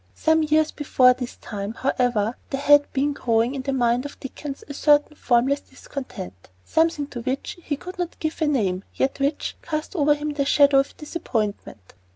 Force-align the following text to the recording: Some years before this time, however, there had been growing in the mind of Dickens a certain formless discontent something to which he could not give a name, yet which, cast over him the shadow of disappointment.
Some 0.15 0.41
years 0.41 0.71
before 0.71 1.13
this 1.13 1.35
time, 1.35 1.75
however, 1.75 2.35
there 2.49 2.59
had 2.61 2.91
been 2.91 3.13
growing 3.13 3.53
in 3.53 3.61
the 3.61 3.71
mind 3.71 4.03
of 4.03 4.19
Dickens 4.19 4.63
a 4.67 4.73
certain 4.73 5.15
formless 5.15 5.59
discontent 5.59 6.49
something 6.65 7.05
to 7.09 7.21
which 7.21 7.59
he 7.61 7.77
could 7.77 7.99
not 7.99 8.17
give 8.19 8.41
a 8.41 8.47
name, 8.47 8.83
yet 8.95 9.19
which, 9.19 9.57
cast 9.61 9.95
over 9.95 10.15
him 10.15 10.31
the 10.33 10.43
shadow 10.43 10.79
of 10.79 10.97
disappointment. 10.97 11.93